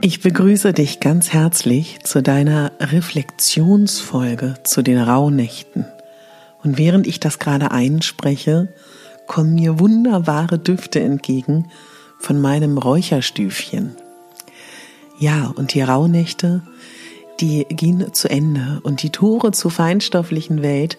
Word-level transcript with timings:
Ich 0.00 0.20
begrüße 0.20 0.72
dich 0.72 1.00
ganz 1.00 1.32
herzlich 1.32 1.98
zu 2.04 2.22
deiner 2.22 2.70
Reflexionsfolge 2.78 4.54
zu 4.62 4.82
den 4.82 4.98
Rauhnächten. 4.98 5.86
Und 6.62 6.78
während 6.78 7.08
ich 7.08 7.18
das 7.18 7.40
gerade 7.40 7.72
einspreche, 7.72 8.72
kommen 9.26 9.56
mir 9.56 9.80
wunderbare 9.80 10.60
Düfte 10.60 11.00
entgegen 11.00 11.70
von 12.20 12.40
meinem 12.40 12.78
Räucherstüfchen. 12.78 13.96
Ja, 15.18 15.52
und 15.56 15.74
die 15.74 15.82
Rauhnächte, 15.82 16.62
die 17.40 17.66
gehen 17.68 18.14
zu 18.14 18.30
Ende 18.30 18.80
und 18.84 19.02
die 19.02 19.10
Tore 19.10 19.50
zur 19.50 19.72
feinstofflichen 19.72 20.62
Welt, 20.62 20.96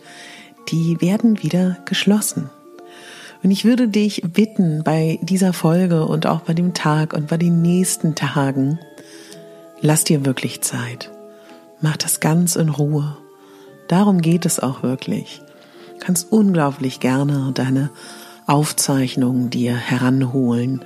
die 0.72 1.00
werden 1.00 1.42
wieder 1.42 1.78
geschlossen. 1.86 2.50
Und 3.42 3.52
ich 3.52 3.66
würde 3.66 3.88
dich 3.88 4.22
bitten, 4.34 4.84
bei 4.84 5.20
dieser 5.22 5.54
Folge 5.54 6.06
und 6.06 6.28
auch 6.28 6.42
bei 6.42 6.54
dem 6.54 6.74
Tag 6.74 7.14
und 7.14 7.28
bei 7.28 7.38
den 7.38 7.62
nächsten 7.62 8.16
Tagen, 8.16 8.80
lass 9.82 10.04
dir 10.04 10.26
wirklich 10.26 10.62
Zeit. 10.62 11.10
Mach 11.82 11.98
das 11.98 12.20
ganz 12.20 12.56
in 12.56 12.70
Ruhe. 12.70 13.18
Darum 13.88 14.22
geht 14.22 14.46
es 14.46 14.60
auch 14.60 14.84
wirklich. 14.84 15.42
Du 15.94 16.06
kannst 16.06 16.32
unglaublich 16.32 17.00
gerne 17.00 17.52
deine 17.54 17.90
Aufzeichnungen 18.46 19.50
dir 19.50 19.76
heranholen 19.76 20.84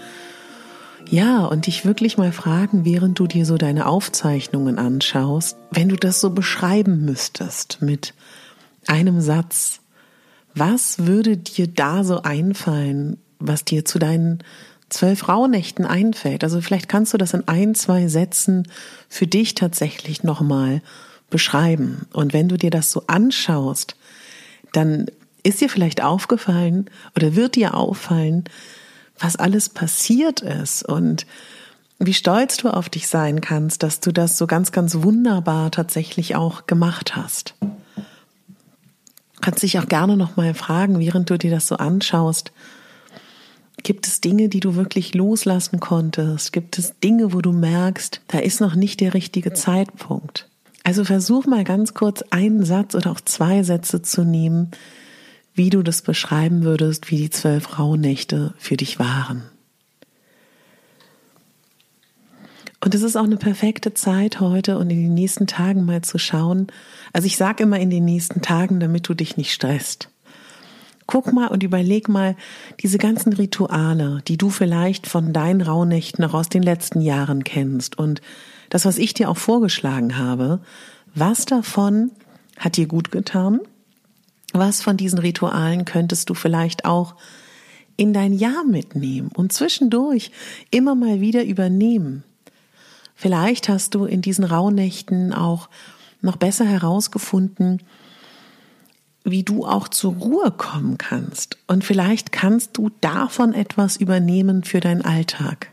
ja, 1.10 1.46
und 1.46 1.68
dich 1.68 1.86
wirklich 1.86 2.18
mal 2.18 2.32
fragen, 2.32 2.86
während 2.86 3.20
du 3.20 3.28
dir 3.28 3.46
so 3.46 3.58
deine 3.58 3.86
Aufzeichnungen 3.86 4.80
anschaust, 4.80 5.58
wenn 5.72 5.90
du 5.90 5.96
das 5.96 6.20
so 6.20 6.30
beschreiben 6.30 7.06
müsstest 7.06 7.82
mit 7.82 8.14
einem 8.88 9.22
Satz, 9.22 9.80
was 10.56 11.06
würde 11.06 11.38
dir 11.38 11.68
da 11.68 12.04
so 12.04 12.22
einfallen, 12.22 13.18
was 13.40 13.66
dir 13.66 13.86
zu 13.86 14.00
deinen 14.00 14.40
zwölf 14.90 15.28
Rauhnächten 15.28 15.86
einfällt? 15.86 16.44
Also 16.44 16.62
vielleicht 16.62 16.90
kannst 16.90 17.14
du 17.14 17.18
das 17.18 17.34
in 17.34 17.48
ein, 17.48 17.76
zwei 17.76 18.08
Sätzen 18.08 18.68
für 19.10 19.28
dich 19.28 19.56
tatsächlich 19.56 20.24
nochmal 20.24 20.82
beschreiben. 21.30 22.08
Und 22.14 22.34
wenn 22.34 22.48
du 22.48 22.58
dir 22.58 22.70
das 22.70 22.92
so 22.92 23.04
anschaust, 23.08 23.96
dann 24.72 25.08
ist 25.44 25.62
dir 25.62 25.70
vielleicht 25.70 26.04
aufgefallen 26.04 26.90
oder 27.16 27.36
wird 27.36 27.56
dir 27.56 27.74
auffallen, 27.74 28.46
was 29.20 29.36
alles 29.36 29.70
passiert 29.70 30.42
ist 30.42 30.84
und 30.84 31.26
wie 32.00 32.14
stolz 32.14 32.58
du 32.58 32.70
auf 32.70 32.90
dich 32.90 33.08
sein 33.08 33.42
kannst, 33.42 33.84
dass 33.84 34.00
du 34.00 34.12
das 34.12 34.38
so 34.38 34.48
ganz, 34.48 34.72
ganz 34.72 34.96
wunderbar 34.96 35.72
tatsächlich 35.72 36.36
auch 36.36 36.68
gemacht 36.68 37.16
hast. 37.16 37.56
Kannst 39.44 39.62
dich 39.62 39.78
auch 39.78 39.90
gerne 39.90 40.16
nochmal 40.16 40.54
fragen, 40.54 41.00
während 41.00 41.30
du 41.30 41.38
dir 41.38 41.52
das 41.52 41.68
so 41.68 41.76
anschaust, 41.76 42.54
gibt 43.84 44.08
es 44.08 44.22
Dinge, 44.22 44.48
die 44.48 44.62
du 44.62 44.76
wirklich 44.76 45.16
loslassen 45.16 45.82
konntest? 45.82 46.54
Gibt 46.54 46.80
es 46.80 46.98
Dinge, 47.02 47.34
wo 47.34 47.42
du 47.42 47.52
merkst, 47.52 48.22
da 48.30 48.40
ist 48.40 48.62
noch 48.62 48.76
nicht 48.76 49.02
der 49.02 49.14
richtige 49.14 49.52
Zeitpunkt? 49.52 50.48
Also 50.86 51.04
versuch 51.04 51.46
mal 51.46 51.66
ganz 51.66 51.94
kurz 51.94 52.24
einen 52.30 52.64
Satz 52.64 52.96
oder 52.96 53.12
auch 53.12 53.20
zwei 53.20 53.64
Sätze 53.64 54.02
zu 54.02 54.24
nehmen, 54.24 54.72
wie 55.54 55.70
du 55.70 55.84
das 55.84 56.04
beschreiben 56.04 56.64
würdest, 56.64 57.12
wie 57.12 57.18
die 57.18 57.30
zwölf 57.30 57.78
Rauhnächte 57.78 58.54
für 58.58 58.78
dich 58.78 58.98
waren. 58.98 59.44
Und 62.84 62.94
es 62.96 63.02
ist 63.02 63.16
auch 63.16 63.24
eine 63.24 63.38
perfekte 63.38 63.94
Zeit 63.94 64.40
heute 64.40 64.78
und 64.78 64.90
in 64.90 65.02
den 65.02 65.14
nächsten 65.14 65.48
Tagen 65.48 65.86
mal 65.86 66.02
zu 66.02 66.18
schauen. 66.18 66.68
Also 67.14 67.28
ich 67.28 67.38
sage 67.38 67.64
immer 67.64 67.80
in 67.80 67.90
den 67.90 68.04
nächsten 68.04 68.42
Tagen, 68.42 68.80
damit 68.80 69.08
du 69.08 69.14
dich 69.14 69.38
nicht 69.38 69.54
stresst. 69.54 70.10
Guck 71.06 71.32
mal 71.32 71.48
und 71.48 71.64
überleg 71.64 72.10
mal 72.10 72.36
diese 72.82 72.98
ganzen 72.98 73.34
Rituale, 73.34 74.22
die 74.28 74.38
du 74.38 74.50
vielleicht 74.50 75.08
von 75.08 75.34
deinen 75.34 75.62
Rauhnächten 75.62 76.24
noch 76.24 76.34
aus 76.34 76.50
den 76.50 76.64
letzten 76.64 77.02
Jahren 77.02 77.44
kennst 77.44 77.98
und 77.98 78.22
das, 78.70 78.86
was 78.86 78.98
ich 78.98 79.14
dir 79.14 79.30
auch 79.30 79.38
vorgeschlagen 79.38 80.18
habe, 80.18 80.60
was 81.14 81.46
davon 81.46 82.12
hat 82.58 82.78
dir 82.78 82.88
gut 82.88 83.12
getan 83.12 83.60
was 84.54 84.82
von 84.82 84.98
diesen 84.98 85.20
Ritualen 85.20 85.84
könntest 85.84 86.30
du 86.30 86.36
vielleicht 86.36 86.86
auch 86.86 87.16
in 87.98 88.14
dein 88.14 88.34
Jahr 88.34 88.64
mitnehmen 88.64 89.30
und 89.34 89.52
zwischendurch 89.52 90.32
immer 90.72 90.96
mal 90.96 91.20
wieder 91.20 91.44
übernehmen? 91.44 92.24
Vielleicht 93.24 93.70
hast 93.70 93.96
du 93.96 94.04
in 94.04 94.22
diesen 94.22 94.44
Rauhnächten 94.44 95.32
auch 95.32 95.70
noch 96.20 96.36
besser 96.36 96.66
herausgefunden, 96.66 97.82
wie 99.24 99.44
du 99.44 99.66
auch 99.66 99.88
zur 99.88 100.16
Ruhe 100.16 100.52
kommen 100.52 100.98
kannst. 100.98 101.58
Und 101.66 101.86
vielleicht 101.86 102.34
kannst 102.34 102.76
du 102.76 102.92
davon 103.00 103.54
etwas 103.54 103.96
übernehmen 103.96 104.66
für 104.66 104.82
deinen 104.82 105.04
Alltag. 105.04 105.72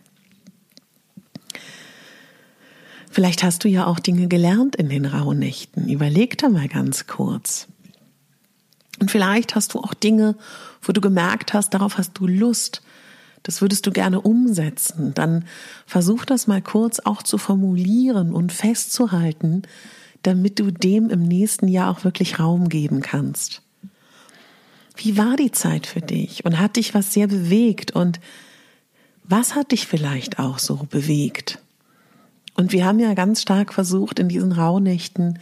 Vielleicht 3.11 3.43
hast 3.43 3.65
du 3.65 3.69
ja 3.69 3.85
auch 3.85 3.99
Dinge 3.99 4.29
gelernt 4.29 4.77
in 4.77 4.89
den 4.89 5.05
Rauhnächten. 5.05 5.89
Überleg 5.89 6.39
da 6.39 6.51
mal 6.51 6.69
ganz 6.69 7.09
kurz. 7.09 7.67
Und 9.01 9.11
vielleicht 9.11 9.57
hast 9.57 9.75
du 9.75 9.81
auch 9.81 9.95
Dinge, 9.95 10.37
wo 10.83 10.93
du 10.93 11.01
gemerkt 11.01 11.53
hast, 11.53 11.75
darauf 11.75 11.99
hast 11.99 12.13
du 12.15 12.29
Lust. 12.29 12.81
Das 13.43 13.63
würdest 13.63 13.87
du 13.87 13.91
gerne 13.91 14.21
umsetzen. 14.21 15.15
Dann 15.15 15.45
versuch 15.87 16.25
das 16.25 16.47
mal 16.47 16.61
kurz 16.61 17.01
auch 17.01 17.23
zu 17.23 17.39
formulieren 17.39 18.33
und 18.33 18.53
festzuhalten, 18.53 19.63
damit 20.23 20.59
du 20.59 20.71
dem 20.71 21.09
im 21.09 21.23
nächsten 21.23 21.69
Jahr 21.69 21.91
auch 21.91 22.05
wirklich 22.05 22.39
Raum 22.39 22.69
geben 22.69 23.01
kannst. 23.01 23.63
Wie 24.97 25.17
war 25.17 25.37
die 25.37 25.53
Zeit 25.53 25.87
für 25.87 26.03
dich? 26.03 26.45
Und 26.45 26.59
hat 26.59 26.77
dich 26.77 26.93
was 26.93 27.15
sehr 27.15 27.27
bewegt? 27.27 27.93
Und 27.93 28.21
was 29.25 29.55
hat 29.55 29.73
dich 29.73 29.87
vielleicht 29.87 30.39
auch 30.39 30.59
so 30.59 30.87
bewegt? 30.91 31.59
Und 32.55 32.73
wir 32.73 32.85
haben 32.85 32.99
ja 32.99 33.15
ganz 33.15 33.41
stark 33.41 33.73
versucht, 33.73 34.19
in 34.19 34.29
diesen 34.29 34.53
Rauhnächten 34.53 35.39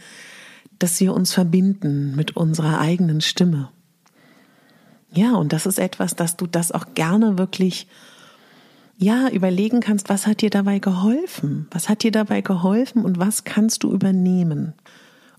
dass 0.79 0.99
wir 1.01 1.13
uns 1.13 1.33
verbinden 1.33 2.15
mit 2.15 2.35
unserer 2.35 2.79
eigenen 2.79 3.21
Stimme. 3.21 3.69
Ja, 5.11 5.35
und 5.35 5.53
das 5.53 5.65
ist 5.65 5.79
etwas, 5.79 6.15
dass 6.15 6.37
du 6.37 6.47
das 6.47 6.71
auch 6.71 6.85
gerne 6.93 7.37
wirklich, 7.37 7.87
ja, 8.97 9.29
überlegen 9.29 9.79
kannst, 9.79 10.09
was 10.09 10.27
hat 10.27 10.41
dir 10.41 10.49
dabei 10.49 10.79
geholfen? 10.79 11.67
Was 11.71 11.89
hat 11.89 12.03
dir 12.03 12.11
dabei 12.11 12.41
geholfen 12.41 13.05
und 13.05 13.17
was 13.17 13.43
kannst 13.43 13.83
du 13.83 13.91
übernehmen? 13.91 14.73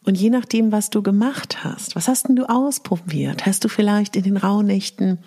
Und 0.03 0.17
je 0.17 0.31
nachdem, 0.31 0.73
was 0.73 0.91
du 0.91 1.03
gemacht 1.03 1.63
hast, 1.63 1.95
was 1.95 2.09
hast 2.09 2.29
denn 2.29 2.37
du 2.37 2.49
ausprobiert? 2.49 3.45
Hast 3.47 3.65
du 3.65 3.69
vielleicht 3.69 4.17
in 4.17 4.23
den 4.23 4.39
Rauhnächten 4.39 5.19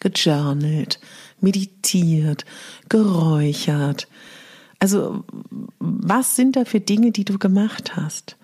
gejournelt, 0.00 1.00
meditiert, 1.40 2.44
geräuchert? 2.88 4.06
Also, 4.80 5.24
was 5.80 6.36
sind 6.36 6.56
da 6.56 6.64
für 6.64 6.80
Dinge, 6.80 7.10
die 7.10 7.24
du 7.24 7.38
gemacht 7.38 7.96
hast? 7.96 8.36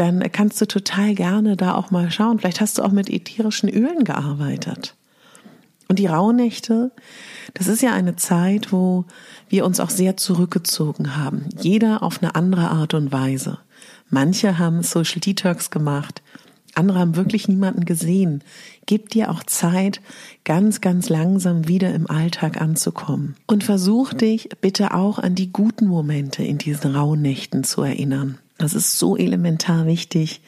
Dann 0.00 0.22
kannst 0.32 0.58
du 0.62 0.66
total 0.66 1.14
gerne 1.14 1.58
da 1.58 1.74
auch 1.74 1.90
mal 1.90 2.10
schauen. 2.10 2.38
Vielleicht 2.38 2.62
hast 2.62 2.78
du 2.78 2.82
auch 2.82 2.90
mit 2.90 3.10
ätherischen 3.10 3.68
Ölen 3.68 4.04
gearbeitet. 4.04 4.96
Und 5.88 5.98
die 5.98 6.06
Rauhnächte, 6.06 6.90
das 7.52 7.66
ist 7.66 7.82
ja 7.82 7.92
eine 7.92 8.16
Zeit, 8.16 8.72
wo 8.72 9.04
wir 9.50 9.66
uns 9.66 9.78
auch 9.78 9.90
sehr 9.90 10.16
zurückgezogen 10.16 11.18
haben. 11.18 11.50
Jeder 11.60 12.02
auf 12.02 12.22
eine 12.22 12.34
andere 12.34 12.70
Art 12.70 12.94
und 12.94 13.12
Weise. 13.12 13.58
Manche 14.08 14.58
haben 14.58 14.82
Social 14.82 15.20
Detox 15.20 15.70
gemacht, 15.70 16.22
andere 16.74 16.98
haben 16.98 17.16
wirklich 17.16 17.46
niemanden 17.48 17.84
gesehen. 17.84 18.42
Gib 18.86 19.10
dir 19.10 19.30
auch 19.30 19.42
Zeit, 19.44 20.00
ganz, 20.44 20.80
ganz 20.80 21.10
langsam 21.10 21.68
wieder 21.68 21.92
im 21.92 22.08
Alltag 22.08 22.58
anzukommen. 22.58 23.36
Und 23.46 23.64
versuch 23.64 24.14
dich 24.14 24.48
bitte 24.62 24.94
auch 24.94 25.18
an 25.18 25.34
die 25.34 25.52
guten 25.52 25.88
Momente 25.88 26.42
in 26.42 26.56
diesen 26.56 26.94
Rauhnächten 26.94 27.64
zu 27.64 27.82
erinnern. 27.82 28.38
Das 28.60 28.74
ist 28.74 28.98
so 28.98 29.16
elementar 29.16 29.86
wichtig, 29.86 30.42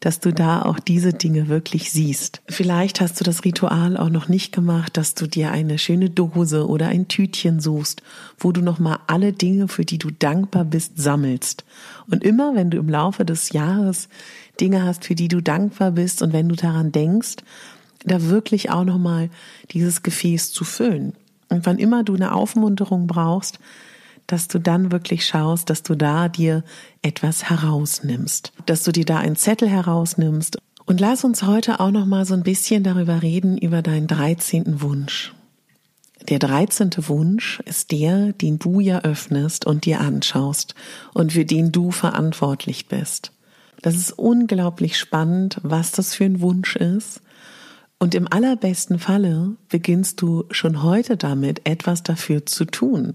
dass 0.00 0.18
du 0.18 0.32
da 0.32 0.62
auch 0.62 0.78
diese 0.78 1.12
Dinge 1.12 1.48
wirklich 1.48 1.92
siehst. 1.92 2.40
Vielleicht 2.48 3.02
hast 3.02 3.20
du 3.20 3.24
das 3.24 3.44
Ritual 3.44 3.98
auch 3.98 4.08
noch 4.08 4.28
nicht 4.28 4.50
gemacht, 4.50 4.96
dass 4.96 5.14
du 5.14 5.26
dir 5.26 5.50
eine 5.50 5.78
schöne 5.78 6.08
Dose 6.08 6.66
oder 6.66 6.88
ein 6.88 7.08
Tütchen 7.08 7.60
suchst, 7.60 8.02
wo 8.38 8.50
du 8.50 8.62
nochmal 8.62 9.00
alle 9.08 9.34
Dinge, 9.34 9.68
für 9.68 9.84
die 9.84 9.98
du 9.98 10.10
dankbar 10.10 10.64
bist, 10.64 10.92
sammelst. 10.96 11.64
Und 12.10 12.24
immer, 12.24 12.54
wenn 12.54 12.70
du 12.70 12.78
im 12.78 12.88
Laufe 12.88 13.26
des 13.26 13.52
Jahres 13.52 14.08
Dinge 14.58 14.84
hast, 14.84 15.04
für 15.04 15.14
die 15.14 15.28
du 15.28 15.42
dankbar 15.42 15.90
bist 15.90 16.22
und 16.22 16.32
wenn 16.32 16.48
du 16.48 16.56
daran 16.56 16.92
denkst, 16.92 17.36
da 18.06 18.22
wirklich 18.22 18.70
auch 18.70 18.84
nochmal 18.84 19.28
dieses 19.72 20.02
Gefäß 20.02 20.50
zu 20.50 20.64
füllen. 20.64 21.12
Und 21.50 21.66
wann 21.66 21.78
immer 21.78 22.04
du 22.04 22.14
eine 22.14 22.32
Aufmunterung 22.34 23.06
brauchst, 23.06 23.58
dass 24.32 24.48
du 24.48 24.58
dann 24.58 24.92
wirklich 24.92 25.26
schaust, 25.26 25.70
dass 25.70 25.82
du 25.82 25.94
da 25.94 26.28
dir 26.28 26.62
etwas 27.02 27.50
herausnimmst, 27.50 28.52
dass 28.66 28.84
du 28.84 28.92
dir 28.92 29.04
da 29.04 29.18
einen 29.18 29.36
Zettel 29.36 29.68
herausnimmst. 29.68 30.58
Und 30.86 31.00
lass 31.00 31.24
uns 31.24 31.42
heute 31.42 31.80
auch 31.80 31.90
noch 31.90 32.06
mal 32.06 32.24
so 32.24 32.34
ein 32.34 32.42
bisschen 32.42 32.82
darüber 32.82 33.22
reden 33.22 33.58
über 33.58 33.82
deinen 33.82 34.06
13. 34.06 34.80
Wunsch. 34.80 35.34
Der 36.28 36.38
13. 36.38 36.90
Wunsch 37.08 37.60
ist 37.64 37.92
der, 37.92 38.32
den 38.32 38.58
du 38.58 38.80
ja 38.80 39.00
öffnest 39.00 39.66
und 39.66 39.84
dir 39.84 40.00
anschaust 40.00 40.74
und 41.14 41.32
für 41.32 41.44
den 41.44 41.72
du 41.72 41.90
verantwortlich 41.90 42.88
bist. 42.88 43.32
Das 43.82 43.96
ist 43.96 44.12
unglaublich 44.12 44.98
spannend, 44.98 45.58
was 45.62 45.92
das 45.92 46.14
für 46.14 46.24
ein 46.24 46.40
Wunsch 46.40 46.76
ist. 46.76 47.22
Und 48.02 48.14
im 48.14 48.26
allerbesten 48.32 48.98
Falle 48.98 49.56
beginnst 49.68 50.22
du 50.22 50.44
schon 50.50 50.82
heute 50.82 51.18
damit, 51.18 51.68
etwas 51.68 52.02
dafür 52.02 52.46
zu 52.46 52.64
tun. 52.64 53.14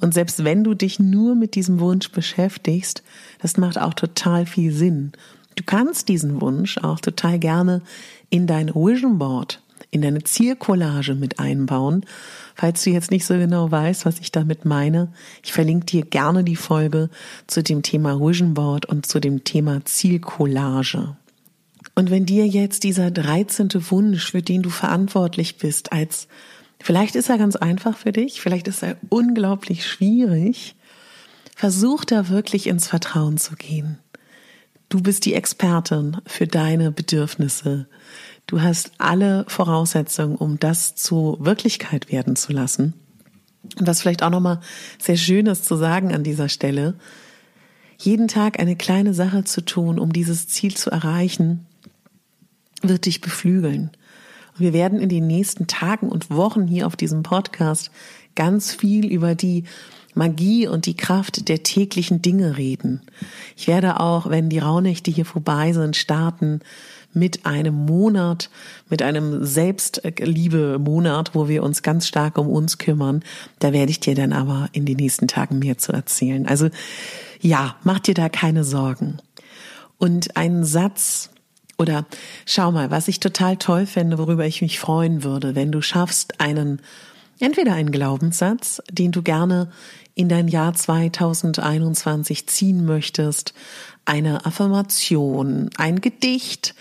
Und 0.00 0.14
selbst 0.14 0.42
wenn 0.42 0.64
du 0.64 0.72
dich 0.72 0.98
nur 0.98 1.34
mit 1.34 1.54
diesem 1.54 1.80
Wunsch 1.80 2.10
beschäftigst, 2.10 3.02
das 3.42 3.58
macht 3.58 3.78
auch 3.78 3.92
total 3.92 4.46
viel 4.46 4.72
Sinn. 4.72 5.12
Du 5.56 5.64
kannst 5.64 6.08
diesen 6.08 6.40
Wunsch 6.40 6.78
auch 6.78 6.98
total 6.98 7.38
gerne 7.38 7.82
in 8.30 8.46
dein 8.46 8.74
Vision 8.74 9.18
Board, 9.18 9.60
in 9.90 10.00
deine 10.00 10.24
Zielcollage 10.24 11.14
mit 11.14 11.38
einbauen. 11.38 12.06
Falls 12.54 12.84
du 12.84 12.90
jetzt 12.90 13.10
nicht 13.10 13.26
so 13.26 13.34
genau 13.34 13.70
weißt, 13.70 14.06
was 14.06 14.18
ich 14.18 14.32
damit 14.32 14.64
meine, 14.64 15.12
ich 15.44 15.52
verlinke 15.52 15.84
dir 15.84 16.06
gerne 16.06 16.42
die 16.42 16.56
Folge 16.56 17.10
zu 17.46 17.62
dem 17.62 17.82
Thema 17.82 18.18
Vision 18.18 18.54
Board 18.54 18.86
und 18.86 19.04
zu 19.04 19.20
dem 19.20 19.44
Thema 19.44 19.84
Zielcollage. 19.84 21.16
Und 21.94 22.10
wenn 22.10 22.24
dir 22.24 22.46
jetzt 22.46 22.84
dieser 22.84 23.10
13. 23.10 23.68
Wunsch, 23.90 24.30
für 24.30 24.42
den 24.42 24.62
du 24.62 24.70
verantwortlich 24.70 25.58
bist, 25.58 25.92
als 25.92 26.26
vielleicht 26.80 27.16
ist 27.16 27.28
er 27.28 27.38
ganz 27.38 27.56
einfach 27.56 27.96
für 27.96 28.12
dich, 28.12 28.40
vielleicht 28.40 28.66
ist 28.68 28.82
er 28.82 28.96
unglaublich 29.10 29.86
schwierig, 29.86 30.74
versuch 31.54 32.04
da 32.04 32.28
wirklich 32.28 32.66
ins 32.66 32.88
Vertrauen 32.88 33.36
zu 33.36 33.56
gehen. 33.56 33.98
Du 34.88 35.02
bist 35.02 35.24
die 35.26 35.34
Expertin 35.34 36.18
für 36.26 36.46
deine 36.46 36.90
Bedürfnisse. 36.90 37.86
Du 38.46 38.60
hast 38.60 38.92
alle 38.98 39.44
Voraussetzungen, 39.48 40.36
um 40.36 40.58
das 40.58 40.94
zu 40.94 41.36
Wirklichkeit 41.40 42.10
werden 42.10 42.36
zu 42.36 42.52
lassen. 42.52 42.94
Und 43.78 43.86
was 43.86 44.00
vielleicht 44.00 44.22
auch 44.22 44.30
nochmal 44.30 44.60
sehr 44.98 45.16
schön 45.16 45.46
ist 45.46 45.64
zu 45.66 45.76
sagen 45.76 46.14
an 46.14 46.24
dieser 46.24 46.48
Stelle, 46.48 46.94
jeden 47.98 48.28
Tag 48.28 48.58
eine 48.58 48.76
kleine 48.76 49.14
Sache 49.14 49.44
zu 49.44 49.64
tun, 49.64 49.98
um 49.98 50.12
dieses 50.12 50.48
Ziel 50.48 50.74
zu 50.74 50.90
erreichen, 50.90 51.66
wird 52.88 53.06
dich 53.06 53.20
beflügeln. 53.20 53.90
Und 54.54 54.60
wir 54.60 54.72
werden 54.72 55.00
in 55.00 55.08
den 55.08 55.26
nächsten 55.26 55.66
Tagen 55.66 56.08
und 56.08 56.30
Wochen 56.30 56.66
hier 56.66 56.86
auf 56.86 56.96
diesem 56.96 57.22
Podcast 57.22 57.90
ganz 58.34 58.74
viel 58.74 59.06
über 59.06 59.34
die 59.34 59.64
Magie 60.14 60.66
und 60.66 60.86
die 60.86 60.96
Kraft 60.96 61.48
der 61.48 61.62
täglichen 61.62 62.20
Dinge 62.20 62.58
reden. 62.58 63.00
Ich 63.56 63.66
werde 63.66 64.00
auch, 64.00 64.28
wenn 64.28 64.50
die 64.50 64.58
Rauhnächte 64.58 65.10
hier 65.10 65.24
vorbei 65.24 65.72
sind, 65.72 65.96
starten 65.96 66.60
mit 67.14 67.44
einem 67.46 67.74
Monat, 67.74 68.50
mit 68.88 69.02
einem 69.02 69.44
Selbstliebe-Monat, 69.44 71.34
wo 71.34 71.48
wir 71.48 71.62
uns 71.62 71.82
ganz 71.82 72.06
stark 72.06 72.38
um 72.38 72.48
uns 72.48 72.78
kümmern. 72.78 73.22
Da 73.58 73.72
werde 73.72 73.90
ich 73.90 74.00
dir 74.00 74.14
dann 74.14 74.32
aber 74.32 74.68
in 74.72 74.86
den 74.86 74.96
nächsten 74.96 75.28
Tagen 75.28 75.58
mehr 75.58 75.78
zu 75.78 75.92
erzählen. 75.92 76.46
Also 76.46 76.68
ja, 77.40 77.76
mach 77.84 77.98
dir 77.98 78.14
da 78.14 78.28
keine 78.28 78.64
Sorgen. 78.64 79.18
Und 79.98 80.36
ein 80.36 80.64
Satz, 80.64 81.30
oder 81.82 82.06
schau 82.46 82.72
mal, 82.72 82.90
was 82.90 83.08
ich 83.08 83.20
total 83.20 83.56
toll 83.56 83.86
fände, 83.86 84.16
worüber 84.16 84.46
ich 84.46 84.62
mich 84.62 84.78
freuen 84.78 85.24
würde, 85.24 85.54
wenn 85.54 85.72
du 85.72 85.82
schaffst, 85.82 86.40
einen, 86.40 86.80
entweder 87.40 87.74
einen 87.74 87.90
Glaubenssatz, 87.90 88.80
den 88.90 89.10
du 89.10 89.22
gerne 89.22 89.70
in 90.14 90.28
dein 90.28 90.46
Jahr 90.46 90.72
2021 90.72 92.46
ziehen 92.46 92.84
möchtest, 92.84 93.52
eine 94.04 94.46
Affirmation, 94.46 95.70
ein 95.76 96.00
Gedicht, 96.00 96.74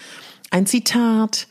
ein 0.51 0.67
Zitat, 0.67 1.47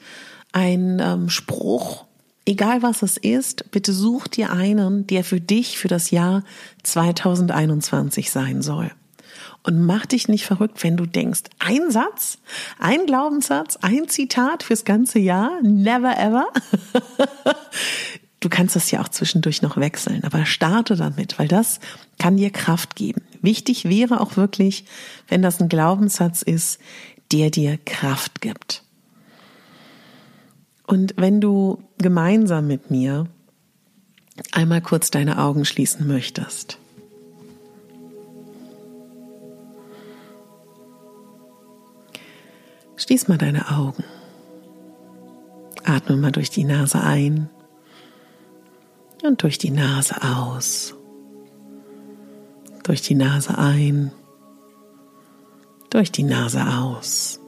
ein 0.52 1.00
ähm, 1.00 1.28
Spruch, 1.28 2.04
egal 2.46 2.82
was 2.82 3.02
es 3.02 3.16
ist, 3.16 3.70
bitte 3.72 3.92
such 3.92 4.28
dir 4.28 4.52
einen, 4.52 5.06
der 5.08 5.24
für 5.24 5.40
dich 5.40 5.76
für 5.76 5.88
das 5.88 6.12
Jahr 6.12 6.44
2021 6.84 8.30
sein 8.30 8.62
soll. 8.62 8.92
Und 9.62 9.84
mach 9.84 10.06
dich 10.06 10.28
nicht 10.28 10.46
verrückt, 10.46 10.82
wenn 10.82 10.96
du 10.96 11.04
denkst, 11.04 11.42
ein 11.58 11.90
Satz, 11.90 12.38
ein 12.78 13.04
Glaubenssatz, 13.06 13.76
ein 13.76 14.08
Zitat 14.08 14.62
fürs 14.62 14.84
ganze 14.84 15.18
Jahr, 15.18 15.60
never 15.62 16.16
ever. 16.18 16.46
Du 18.40 18.48
kannst 18.48 18.74
das 18.74 18.90
ja 18.90 19.02
auch 19.02 19.08
zwischendurch 19.10 19.60
noch 19.60 19.76
wechseln, 19.76 20.24
aber 20.24 20.46
starte 20.46 20.96
damit, 20.96 21.38
weil 21.38 21.46
das 21.46 21.78
kann 22.18 22.38
dir 22.38 22.50
Kraft 22.50 22.96
geben. 22.96 23.20
Wichtig 23.42 23.84
wäre 23.84 24.18
auch 24.18 24.38
wirklich, 24.38 24.86
wenn 25.28 25.42
das 25.42 25.60
ein 25.60 25.68
Glaubenssatz 25.68 26.40
ist, 26.40 26.80
der 27.32 27.50
dir 27.50 27.78
Kraft 27.84 28.40
gibt. 28.40 28.82
Und 30.86 31.14
wenn 31.18 31.40
du 31.40 31.82
gemeinsam 31.98 32.66
mit 32.66 32.90
mir 32.90 33.26
einmal 34.52 34.80
kurz 34.80 35.10
deine 35.10 35.38
Augen 35.38 35.66
schließen 35.66 36.06
möchtest. 36.06 36.79
Schließ 43.00 43.28
mal 43.28 43.38
deine 43.38 43.70
Augen. 43.70 44.04
Atme 45.84 46.16
mal 46.16 46.32
durch 46.32 46.50
die 46.50 46.64
Nase 46.64 47.00
ein 47.00 47.48
und 49.22 49.42
durch 49.42 49.56
die 49.56 49.70
Nase 49.70 50.16
aus. 50.22 50.94
Durch 52.82 53.00
die 53.00 53.14
Nase 53.14 53.56
ein, 53.56 54.12
durch 55.88 56.12
die 56.12 56.24
Nase 56.24 56.60
aus. 56.60 57.40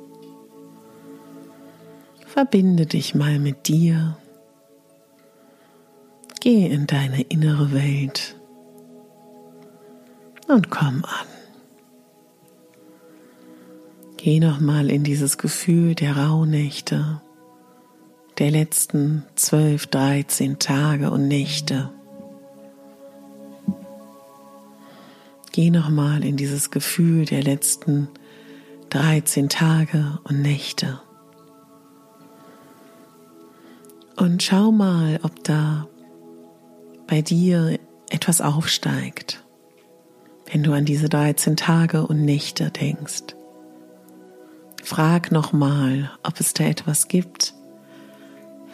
Verbinde 2.26 2.86
dich 2.86 3.14
mal 3.14 3.38
mit 3.38 3.68
dir. 3.68 4.16
Geh 6.40 6.66
in 6.66 6.86
deine 6.86 7.20
innere 7.20 7.72
Welt 7.72 8.36
und 10.48 10.70
komm 10.70 11.04
an. 11.04 11.41
Geh 14.24 14.38
nochmal 14.38 14.88
in 14.88 15.02
dieses 15.02 15.36
Gefühl 15.36 15.96
der 15.96 16.16
Rauhnächte 16.16 17.20
der 18.38 18.52
letzten 18.52 19.24
zwölf, 19.34 19.88
dreizehn 19.88 20.60
Tage 20.60 21.10
und 21.10 21.26
Nächte. 21.26 21.90
Geh 25.50 25.70
nochmal 25.70 26.24
in 26.24 26.36
dieses 26.36 26.70
Gefühl 26.70 27.24
der 27.24 27.42
letzten 27.42 28.06
13 28.90 29.48
Tage 29.48 30.20
und 30.22 30.40
Nächte. 30.40 31.00
Und 34.16 34.40
schau 34.40 34.70
mal, 34.70 35.18
ob 35.24 35.42
da 35.42 35.88
bei 37.08 37.22
dir 37.22 37.76
etwas 38.08 38.40
aufsteigt, 38.40 39.42
wenn 40.52 40.62
du 40.62 40.72
an 40.74 40.84
diese 40.84 41.08
13 41.08 41.56
Tage 41.56 42.06
und 42.06 42.24
Nächte 42.24 42.70
denkst. 42.70 43.34
Frag 44.82 45.30
nochmal, 45.30 46.10
ob 46.24 46.40
es 46.40 46.54
da 46.54 46.64
etwas 46.64 47.06
gibt, 47.06 47.54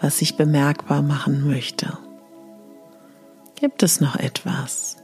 was 0.00 0.22
ich 0.22 0.36
bemerkbar 0.36 1.02
machen 1.02 1.46
möchte. 1.46 1.98
Gibt 3.56 3.82
es 3.82 4.00
noch 4.00 4.16
etwas? 4.16 4.96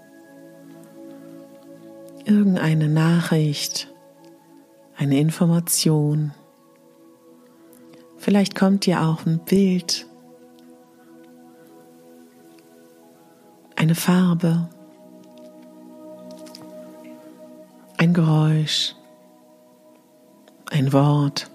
Irgendeine 2.24 2.88
Nachricht, 2.88 3.92
eine 4.96 5.20
Information. 5.20 6.32
Vielleicht 8.16 8.54
kommt 8.54 8.86
dir 8.86 9.02
auch 9.02 9.26
ein 9.26 9.40
Bild, 9.40 10.06
eine 13.76 13.94
Farbe, 13.94 14.70
ein 17.98 18.14
Geräusch, 18.14 18.94
ein 20.74 20.92
Wort, 20.92 21.48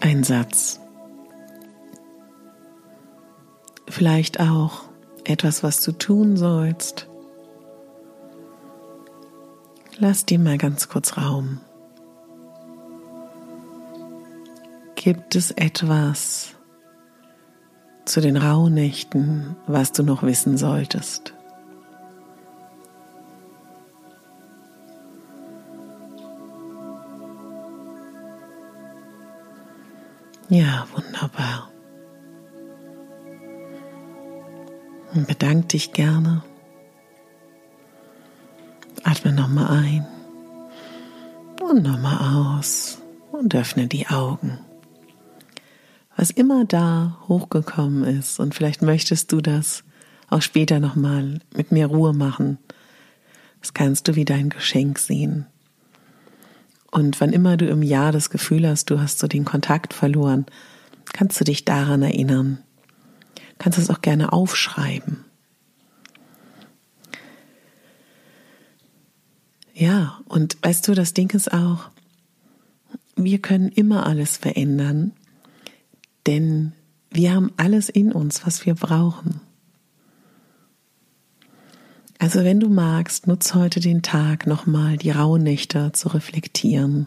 ein 0.00 0.24
Satz 0.24 0.80
vielleicht 3.88 4.40
auch 4.40 4.82
etwas, 5.24 5.62
was 5.62 5.80
du 5.80 5.92
tun 5.92 6.36
sollst. 6.36 7.08
Lass 9.96 10.26
dir 10.26 10.40
mal 10.40 10.58
ganz 10.58 10.88
kurz 10.88 11.16
Raum. 11.16 11.60
Gibt 14.96 15.36
es 15.36 15.52
etwas 15.52 16.56
zu 18.04 18.20
den 18.20 18.36
Rauhnächten, 18.36 19.56
was 19.68 19.92
du 19.92 20.02
noch 20.02 20.24
wissen 20.24 20.58
solltest? 20.58 21.35
Ja, 30.48 30.86
wunderbar. 30.94 31.70
Und 35.14 35.26
bedank 35.26 35.68
dich 35.70 35.92
gerne 35.92 36.42
Atme 39.02 39.32
nochmal 39.32 39.68
ein 39.68 40.06
und 41.62 41.84
nochmal 41.84 42.34
aus 42.36 42.98
und 43.30 43.54
öffne 43.54 43.86
die 43.86 44.08
Augen. 44.08 44.58
Was 46.16 46.30
immer 46.30 46.64
da 46.64 47.18
hochgekommen 47.28 48.02
ist 48.04 48.40
und 48.40 48.54
vielleicht 48.54 48.82
möchtest 48.82 49.30
du 49.30 49.40
das 49.40 49.84
auch 50.28 50.42
später 50.42 50.80
nochmal 50.80 51.40
mit 51.54 51.70
mehr 51.70 51.86
Ruhe 51.86 52.12
machen, 52.12 52.58
das 53.60 53.74
kannst 53.74 54.08
du 54.08 54.16
wie 54.16 54.24
dein 54.24 54.48
Geschenk 54.48 54.98
sehen. 54.98 55.46
Und 56.96 57.20
wann 57.20 57.34
immer 57.34 57.58
du 57.58 57.68
im 57.68 57.82
Jahr 57.82 58.10
das 58.10 58.30
Gefühl 58.30 58.66
hast, 58.66 58.88
du 58.88 58.98
hast 58.98 59.18
so 59.18 59.26
den 59.26 59.44
Kontakt 59.44 59.92
verloren, 59.92 60.46
kannst 61.12 61.38
du 61.38 61.44
dich 61.44 61.66
daran 61.66 62.00
erinnern. 62.00 62.56
Kannst 63.58 63.78
es 63.78 63.90
auch 63.90 64.00
gerne 64.00 64.32
aufschreiben. 64.32 65.22
Ja, 69.74 70.22
und 70.24 70.56
weißt 70.62 70.88
du, 70.88 70.94
das 70.94 71.12
Ding 71.12 71.34
ist 71.34 71.52
auch, 71.52 71.90
wir 73.14 73.40
können 73.40 73.68
immer 73.68 74.06
alles 74.06 74.38
verändern, 74.38 75.12
denn 76.26 76.72
wir 77.10 77.34
haben 77.34 77.52
alles 77.58 77.90
in 77.90 78.10
uns, 78.10 78.46
was 78.46 78.64
wir 78.64 78.74
brauchen. 78.74 79.42
Also 82.26 82.42
wenn 82.42 82.58
du 82.58 82.68
magst, 82.68 83.28
nutz 83.28 83.54
heute 83.54 83.78
den 83.78 84.02
Tag 84.02 84.48
nochmal 84.48 84.96
die 84.96 85.12
Rauhnächte 85.12 85.92
zu 85.92 86.08
reflektieren, 86.08 87.06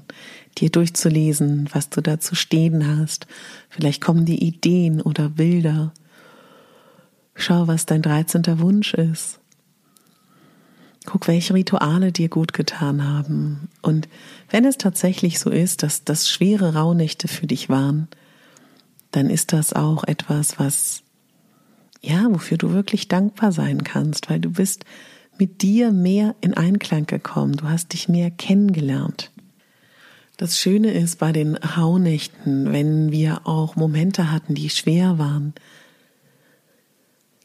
dir 0.58 0.70
durchzulesen, 0.70 1.68
was 1.74 1.90
du 1.90 2.00
dazu 2.00 2.36
stehen 2.36 2.88
hast. 2.88 3.28
Vielleicht 3.70 4.00
kommen 4.00 4.24
die 4.24 4.42
Ideen 4.42 5.02
oder 5.02 5.28
Bilder. 5.28 5.92
Schau, 7.36 7.68
was 7.68 7.86
dein 7.86 8.02
13. 8.02 8.62
Wunsch 8.62 8.94
ist. 8.94 9.42
Guck, 11.06 11.28
welche 11.28 11.54
Rituale 11.54 12.14
dir 12.14 12.30
gut 12.30 12.54
getan 12.54 13.06
haben. 13.06 13.68
Und 13.82 14.08
wenn 14.50 14.64
es 14.64 14.78
tatsächlich 14.78 15.40
so 15.40 15.50
ist, 15.50 15.84
dass 15.84 16.06
das 16.06 16.30
schwere 16.30 16.76
Rauhnächte 16.76 17.28
für 17.28 17.46
dich 17.46 17.68
waren, 17.68 18.08
dann 19.12 19.30
ist 19.30 19.52
das 19.52 19.74
auch 19.74 20.06
etwas, 20.06 20.60
was 20.60 21.04
ja, 22.02 22.28
wofür 22.30 22.58
du 22.58 22.72
wirklich 22.72 23.08
dankbar 23.08 23.52
sein 23.52 23.84
kannst, 23.84 24.30
weil 24.30 24.40
du 24.40 24.52
bist 24.52 24.86
mit 25.38 25.62
dir 25.62 25.92
mehr 25.92 26.36
in 26.42 26.54
Einklang 26.54 27.06
gekommen, 27.06 27.54
du 27.54 27.66
hast 27.66 27.94
dich 27.94 28.10
mehr 28.10 28.30
kennengelernt. 28.30 29.32
Das 30.38 30.58
Schöne 30.58 30.92
ist 30.92 31.20
bei 31.20 31.32
den 31.32 31.56
Rauhnächten, 31.56 32.72
wenn 32.72 33.12
wir 33.12 33.46
auch 33.46 33.76
Momente 33.76 34.32
hatten, 34.32 34.56
die 34.56 34.70
schwer 34.70 35.18
waren, 35.18 35.54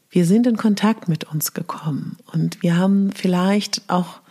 wir 0.09 0.25
sind 0.25 0.47
in 0.47 0.55
Kontakt 0.55 1.09
mit 1.09 1.25
uns 1.25 1.53
gekommen 1.53 2.15
und 2.31 2.63
wir 2.63 2.77
haben 2.77 3.11
vielleicht 3.11 3.81
auch 3.89 4.21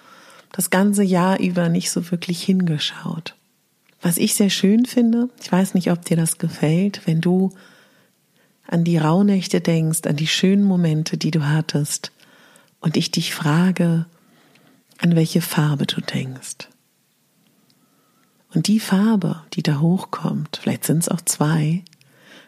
das 0.50 0.70
ganze 0.70 1.02
Jahr 1.02 1.40
über 1.40 1.68
nicht 1.68 1.90
so 1.90 2.10
wirklich 2.10 2.42
hingeschaut. 2.42 3.36
Was 4.00 4.16
ich 4.16 4.34
sehr 4.34 4.48
schön 4.48 4.86
finde, 4.86 5.28
ich 5.42 5.52
weiß 5.52 5.74
nicht, 5.74 5.90
ob 5.90 6.02
dir 6.02 6.16
das 6.16 6.38
gefällt, 6.38 7.02
wenn 7.04 7.20
du 7.20 7.52
an 8.66 8.84
die 8.84 8.98
Rauhnächte 8.98 9.60
denkst, 9.60 10.06
an 10.06 10.16
die 10.16 10.26
schönen 10.26 10.64
Momente, 10.64 11.16
die 11.16 11.30
du 11.30 11.46
hattest, 11.46 12.12
und 12.80 12.96
ich 12.96 13.10
dich 13.10 13.34
frage, 13.34 14.06
an 14.98 15.16
welche 15.16 15.40
Farbe 15.40 15.86
du 15.86 16.00
denkst. 16.00 16.68
Und 18.54 18.68
die 18.68 18.78
Farbe, 18.78 19.42
die 19.54 19.62
da 19.62 19.80
hochkommt, 19.80 20.60
vielleicht 20.62 20.84
sind 20.84 20.98
es 20.98 21.08
auch 21.08 21.20
zwei, 21.22 21.82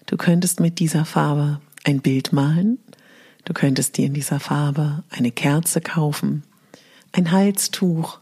du 0.07 0.17
könntest 0.17 0.61
mit 0.61 0.79
dieser 0.79 1.05
Farbe 1.05 1.61
ein 1.85 2.01
Bild 2.01 2.33
malen, 2.33 2.79
du 3.45 3.53
könntest 3.55 3.97
dir 3.97 4.07
in 4.07 4.15
dieser 4.15 4.41
Farbe 4.41 5.05
eine 5.11 5.33
Kerze 5.33 5.81
kaufen, 5.81 6.45
ein 7.13 7.33
Halstuch, 7.33 8.21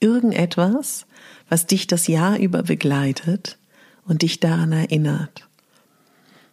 irgendetwas, 0.00 1.06
was 1.48 1.66
dich 1.66 1.86
das 1.86 2.06
Jahr 2.06 2.38
über 2.38 2.62
begleitet 2.62 3.58
und 4.04 4.22
dich 4.22 4.38
daran 4.38 4.72
erinnert. 4.72 5.47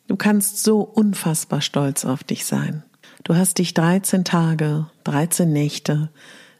Du 0.08 0.16
kannst 0.16 0.64
so 0.64 0.82
unfassbar 0.82 1.62
stolz 1.62 2.06
auf 2.06 2.24
dich 2.24 2.46
sein. 2.46 2.84
Du 3.24 3.36
hast 3.36 3.58
dich 3.58 3.74
13 3.74 4.24
Tage, 4.24 4.88
13 5.04 5.52
Nächte 5.52 6.10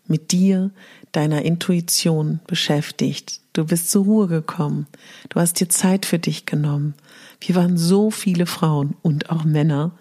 mit 0.08 0.32
dir, 0.32 0.72
deiner 1.12 1.44
Intuition 1.44 2.40
beschäftigt. 2.48 3.40
Du 3.54 3.66
bist 3.66 3.92
zur 3.92 4.06
Ruhe 4.06 4.28
gekommen. 4.28 4.88
Du 5.30 5.40
hast 5.40 5.60
dir 5.60 5.70
Zeit 5.70 6.06
für 6.06 6.20
dich 6.20 6.46
genommen. 6.46 6.96
Wir 7.40 7.56
waren 7.56 7.78
so 7.78 8.12
viele 8.12 8.46
Frauen 8.46 8.96
und 9.02 9.30
auch 9.30 9.44
Männer. 9.44 9.92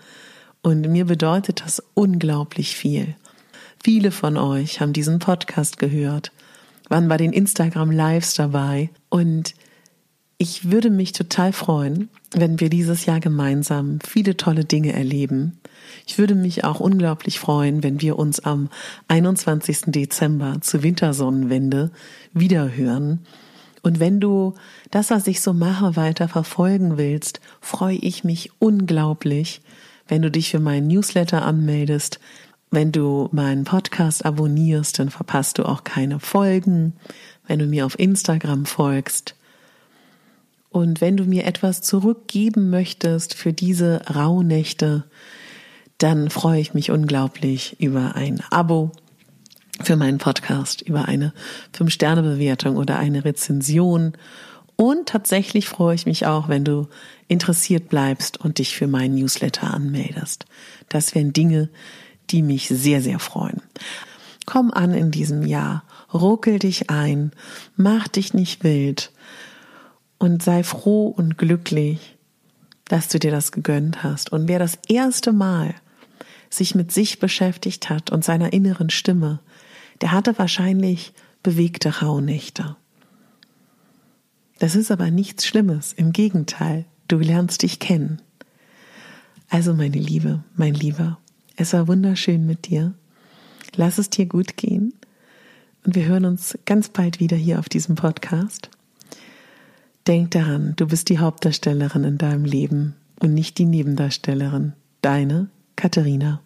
Und 0.62 0.80
mir 0.90 1.04
bedeutet 1.04 1.62
das 1.64 1.82
unglaublich 1.94 2.76
viel. 2.76 3.14
Viele 3.82 4.10
von 4.10 4.38
euch 4.38 4.80
haben 4.80 4.94
diesen 4.94 5.18
Podcast 5.18 5.78
gehört, 5.78 6.32
waren 6.88 7.06
bei 7.08 7.18
den 7.18 7.34
Instagram 7.34 7.90
Lives 7.90 8.34
dabei 8.34 8.88
und 9.10 9.54
ich 10.38 10.70
würde 10.70 10.90
mich 10.90 11.12
total 11.12 11.52
freuen, 11.52 12.08
wenn 12.32 12.60
wir 12.60 12.68
dieses 12.68 13.06
Jahr 13.06 13.20
gemeinsam 13.20 13.98
viele 14.06 14.36
tolle 14.36 14.64
Dinge 14.64 14.92
erleben. 14.92 15.58
Ich 16.06 16.18
würde 16.18 16.34
mich 16.34 16.64
auch 16.64 16.80
unglaublich 16.80 17.38
freuen, 17.38 17.82
wenn 17.82 18.00
wir 18.00 18.18
uns 18.18 18.40
am 18.40 18.68
21. 19.08 19.82
Dezember 19.86 20.58
zur 20.60 20.82
Wintersonnenwende 20.82 21.90
wiederhören. 22.32 23.20
Und 23.82 24.00
wenn 24.00 24.18
du 24.18 24.54
das, 24.90 25.10
was 25.10 25.26
ich 25.26 25.40
so 25.40 25.52
mache, 25.52 25.94
weiter 25.94 26.26
verfolgen 26.26 26.96
willst, 26.96 27.40
freue 27.60 27.96
ich 27.96 28.24
mich 28.24 28.50
unglaublich, 28.58 29.60
wenn 30.08 30.22
du 30.22 30.30
dich 30.30 30.50
für 30.50 30.60
meinen 30.60 30.88
Newsletter 30.88 31.44
anmeldest. 31.44 32.18
Wenn 32.70 32.92
du 32.92 33.28
meinen 33.30 33.64
Podcast 33.64 34.24
abonnierst, 34.24 34.98
dann 34.98 35.10
verpasst 35.10 35.58
du 35.58 35.64
auch 35.64 35.84
keine 35.84 36.18
Folgen. 36.18 36.94
Wenn 37.46 37.58
du 37.60 37.66
mir 37.66 37.86
auf 37.86 37.98
Instagram 37.98 38.66
folgst, 38.66 39.36
und 40.74 41.00
wenn 41.00 41.16
du 41.16 41.22
mir 41.22 41.44
etwas 41.44 41.82
zurückgeben 41.82 42.68
möchtest 42.68 43.34
für 43.34 43.52
diese 43.52 44.00
Rauhnächte, 44.12 45.04
dann 45.98 46.30
freue 46.30 46.60
ich 46.60 46.74
mich 46.74 46.90
unglaublich 46.90 47.80
über 47.80 48.16
ein 48.16 48.42
Abo 48.50 48.90
für 49.80 49.94
meinen 49.94 50.18
Podcast, 50.18 50.82
über 50.82 51.04
eine 51.04 51.32
5-Sterne-Bewertung 51.78 52.76
oder 52.76 52.98
eine 52.98 53.24
Rezension. 53.24 54.14
Und 54.74 55.10
tatsächlich 55.10 55.68
freue 55.68 55.94
ich 55.94 56.06
mich 56.06 56.26
auch, 56.26 56.48
wenn 56.48 56.64
du 56.64 56.88
interessiert 57.28 57.88
bleibst 57.88 58.40
und 58.40 58.58
dich 58.58 58.74
für 58.74 58.88
meinen 58.88 59.14
Newsletter 59.14 59.72
anmeldest. 59.72 60.44
Das 60.88 61.14
wären 61.14 61.32
Dinge, 61.32 61.68
die 62.30 62.42
mich 62.42 62.66
sehr, 62.66 63.00
sehr 63.00 63.20
freuen. 63.20 63.62
Komm 64.44 64.72
an 64.72 64.92
in 64.92 65.12
diesem 65.12 65.46
Jahr, 65.46 65.84
ruckel 66.12 66.58
dich 66.58 66.90
ein, 66.90 67.30
mach 67.76 68.08
dich 68.08 68.34
nicht 68.34 68.64
wild, 68.64 69.12
und 70.18 70.42
sei 70.42 70.62
froh 70.62 71.08
und 71.08 71.38
glücklich, 71.38 72.16
dass 72.86 73.08
du 73.08 73.18
dir 73.18 73.30
das 73.30 73.52
gegönnt 73.52 74.02
hast. 74.02 74.32
Und 74.32 74.48
wer 74.48 74.58
das 74.58 74.78
erste 74.88 75.32
Mal 75.32 75.74
sich 76.50 76.74
mit 76.74 76.92
sich 76.92 77.18
beschäftigt 77.18 77.90
hat 77.90 78.10
und 78.10 78.24
seiner 78.24 78.52
inneren 78.52 78.90
Stimme, 78.90 79.40
der 80.00 80.12
hatte 80.12 80.38
wahrscheinlich 80.38 81.12
bewegte 81.42 82.00
Rauhnächte. 82.00 82.76
Das 84.58 84.74
ist 84.74 84.90
aber 84.90 85.10
nichts 85.10 85.46
Schlimmes, 85.46 85.92
im 85.92 86.12
Gegenteil, 86.12 86.86
du 87.08 87.18
lernst 87.18 87.62
dich 87.62 87.80
kennen. 87.80 88.22
Also 89.48 89.74
meine 89.74 89.98
Liebe, 89.98 90.42
mein 90.54 90.74
Lieber, 90.74 91.18
es 91.56 91.72
war 91.72 91.86
wunderschön 91.86 92.46
mit 92.46 92.66
dir. 92.66 92.94
Lass 93.76 93.98
es 93.98 94.10
dir 94.10 94.26
gut 94.26 94.56
gehen 94.56 94.94
und 95.84 95.94
wir 95.94 96.06
hören 96.06 96.24
uns 96.24 96.58
ganz 96.64 96.88
bald 96.88 97.20
wieder 97.20 97.36
hier 97.36 97.58
auf 97.58 97.68
diesem 97.68 97.94
Podcast. 97.94 98.70
Denk 100.06 100.32
daran, 100.32 100.74
du 100.76 100.86
bist 100.86 101.08
die 101.08 101.18
Hauptdarstellerin 101.18 102.04
in 102.04 102.18
deinem 102.18 102.44
Leben 102.44 102.94
und 103.20 103.32
nicht 103.32 103.56
die 103.56 103.64
Nebendarstellerin. 103.64 104.74
Deine 105.00 105.48
Katharina. 105.76 106.42